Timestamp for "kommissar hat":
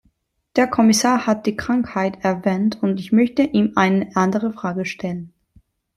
0.65-1.45